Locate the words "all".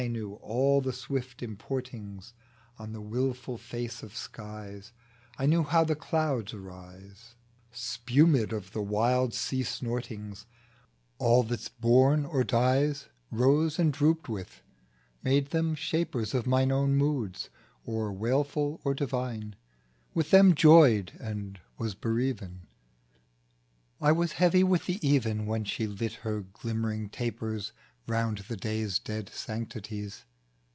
0.41-0.81, 11.19-11.43